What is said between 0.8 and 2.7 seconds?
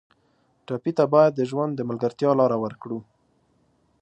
ته باید د ژوند د ملګرتیا لاره